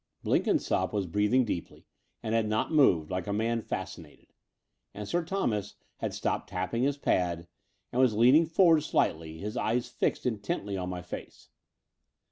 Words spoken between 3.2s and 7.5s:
a man fascinated: and Sir Thomas had stopped tapping his pad